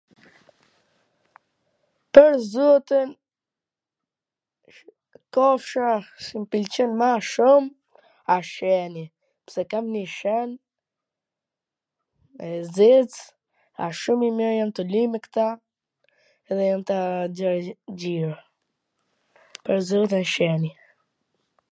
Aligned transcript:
Pwr 2.17 2.31
zotin, 2.51 3.09
kafsha 5.37 5.87
qw 6.23 6.35
m 6.41 6.47
pwlqen 6.55 6.91
ma 7.01 7.09
shum 7.33 7.63
a 8.37 8.39
Ceni, 8.53 9.05
pse 9.49 9.61
kam 9.75 9.85
njw 9.97 10.03
Cen 10.17 10.49
e 12.49 12.51
zez, 12.75 13.13
a 13.85 13.93
shum 14.01 14.21
i 14.29 14.33
mir, 14.41 14.53
jem 14.57 14.71
tu 14.79 14.89
luj 14.95 15.07
me 15.17 15.23
kta 15.27 15.47
dhe 16.55 16.63
jam 16.71 16.81
ta 16.93 16.99
nxjerr 17.29 17.61
xhiro, 18.05 18.35
pwr 19.63 19.77
zotin, 19.93 20.23
Ceni 20.35 20.71